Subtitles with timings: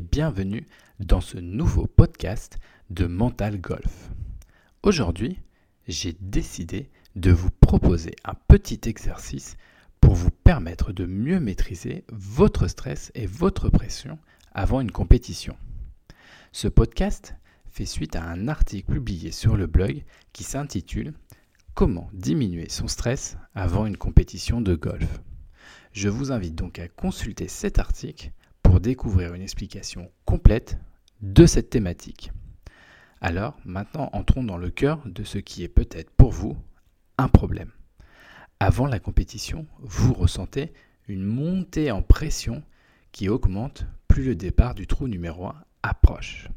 [0.00, 0.66] bienvenue
[1.00, 4.10] dans ce nouveau podcast de Mental Golf.
[4.82, 5.38] Aujourd'hui,
[5.86, 9.58] j'ai décidé de vous proposer un petit exercice
[10.00, 14.18] pour vous permettre de mieux maîtriser votre stress et votre pression
[14.52, 15.56] avant une compétition.
[16.52, 17.34] Ce podcast
[17.66, 21.12] fait suite à un article publié sur le blog qui s'intitule
[21.74, 25.20] Comment diminuer son stress avant une compétition de golf.
[25.92, 28.32] Je vous invite donc à consulter cet article
[28.80, 30.78] découvrir une explication complète
[31.20, 32.32] de cette thématique.
[33.20, 36.56] Alors maintenant entrons dans le cœur de ce qui est peut-être pour vous
[37.18, 37.70] un problème.
[38.60, 40.72] Avant la compétition, vous ressentez
[41.08, 42.62] une montée en pression
[43.12, 46.48] qui augmente plus le départ du trou numéro 1 approche.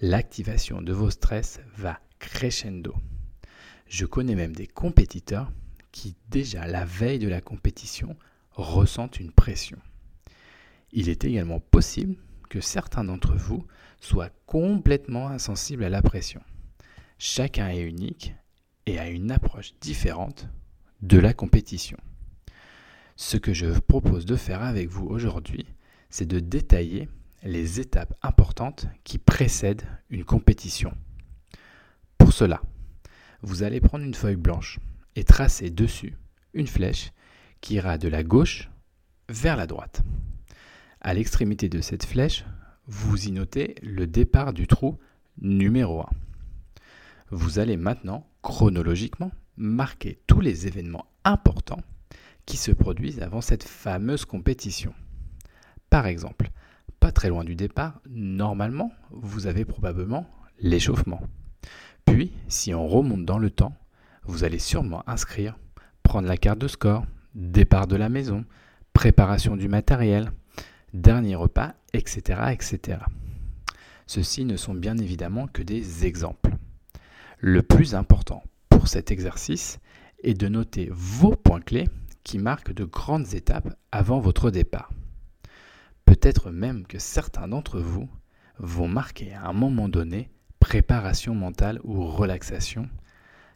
[0.00, 2.94] L'activation de vos stress va crescendo.
[3.86, 5.52] Je connais même des compétiteurs
[5.92, 8.16] qui, déjà la veille de la compétition,
[8.52, 9.78] ressentent une pression.
[10.92, 12.16] Il est également possible
[12.48, 13.64] que certains d'entre vous
[14.00, 16.40] soient complètement insensibles à la pression.
[17.18, 18.34] Chacun est unique
[18.86, 20.48] et a une approche différente
[21.02, 21.98] de la compétition.
[23.16, 25.66] Ce que je propose de faire avec vous aujourd'hui,
[26.08, 27.08] c'est de détailler
[27.42, 30.92] les étapes importantes qui précèdent une compétition.
[32.18, 32.62] Pour cela,
[33.42, 34.78] vous allez prendre une feuille blanche
[35.16, 36.16] et tracer dessus
[36.52, 37.12] une flèche
[37.60, 38.70] qui ira de la gauche
[39.28, 40.02] vers la droite.
[41.02, 42.44] À l'extrémité de cette flèche,
[42.86, 44.98] vous y notez le départ du trou
[45.40, 46.06] numéro 1.
[47.30, 51.80] Vous allez maintenant, chronologiquement, marquer tous les événements importants
[52.44, 54.92] qui se produisent avant cette fameuse compétition.
[55.88, 56.50] Par exemple,
[56.98, 61.22] pas très loin du départ, normalement, vous avez probablement l'échauffement.
[62.04, 63.74] Puis, si on remonte dans le temps,
[64.24, 65.58] vous allez sûrement inscrire,
[66.02, 68.44] prendre la carte de score, départ de la maison,
[68.92, 70.30] préparation du matériel,
[70.92, 72.98] dernier repas, etc., etc.
[74.06, 76.56] Ceux-ci ne sont bien évidemment que des exemples.
[77.38, 79.78] Le plus important pour cet exercice
[80.22, 81.88] est de noter vos points clés
[82.24, 84.90] qui marquent de grandes étapes avant votre départ.
[86.04, 88.08] Peut-être même que certains d'entre vous
[88.58, 92.88] vont marquer à un moment donné préparation mentale ou relaxation.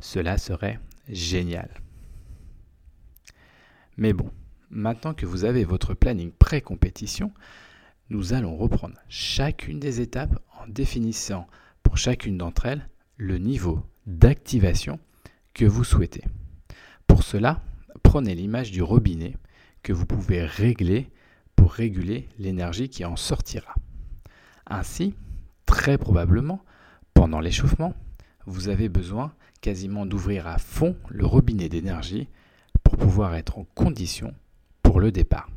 [0.00, 1.70] Cela serait génial.
[3.96, 4.30] Mais bon,
[4.70, 7.32] Maintenant que vous avez votre planning pré-compétition,
[8.08, 11.48] nous allons reprendre chacune des étapes en définissant
[11.82, 15.00] pour chacune d'entre elles le niveau d'activation
[15.54, 16.22] que vous souhaitez.
[17.08, 17.60] Pour cela,
[18.04, 19.36] prenez l'image du robinet
[19.82, 21.10] que vous pouvez régler
[21.56, 23.74] pour réguler l'énergie qui en sortira.
[24.66, 25.14] Ainsi,
[25.66, 26.62] très probablement,
[27.12, 27.94] pendant l'échauffement,
[28.46, 32.28] vous avez besoin quasiment d'ouvrir à fond le robinet d'énergie
[32.84, 34.32] pour pouvoir être en condition
[35.08, 35.48] départ.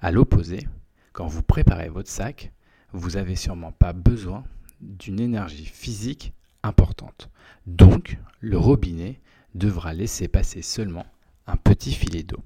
[0.00, 0.66] À l'opposé,
[1.12, 2.52] quand vous préparez votre sac,
[2.92, 4.44] vous n'avez sûrement pas besoin
[4.80, 6.32] d'une énergie physique
[6.62, 7.28] importante.
[7.66, 9.20] Donc, le robinet
[9.54, 11.04] devra laisser passer seulement
[11.46, 12.42] un petit filet d'eau.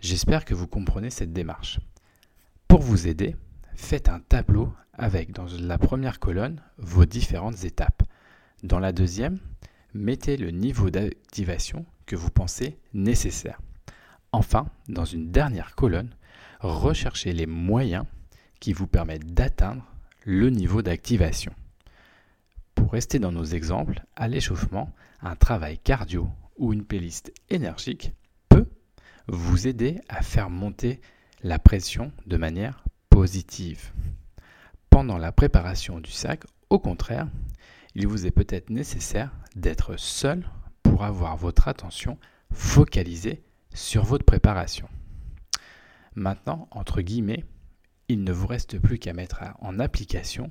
[0.00, 1.80] J'espère que vous comprenez cette démarche.
[2.68, 3.36] Pour vous aider,
[3.74, 8.02] faites un tableau avec dans la première colonne vos différentes étapes.
[8.62, 9.38] Dans la deuxième,
[9.94, 13.60] mettez le niveau d'activation que vous pensez nécessaire.
[14.32, 16.14] Enfin, dans une dernière colonne,
[16.60, 18.04] recherchez les moyens
[18.60, 19.84] qui vous permettent d'atteindre
[20.24, 21.52] le niveau d'activation.
[22.74, 24.92] Pour rester dans nos exemples, à l'échauffement,
[25.22, 26.28] un travail cardio
[26.58, 28.12] ou une playlist énergique
[28.48, 28.66] peut
[29.28, 31.00] vous aider à faire monter
[31.42, 33.92] la pression de manière positive.
[34.90, 37.28] Pendant la préparation du sac, au contraire,
[37.94, 40.48] il vous est peut-être nécessaire d'être seul
[40.82, 42.18] pour avoir votre attention
[42.52, 43.42] focalisée
[43.76, 44.88] sur votre préparation.
[46.14, 47.44] Maintenant, entre guillemets,
[48.08, 50.50] il ne vous reste plus qu'à mettre en application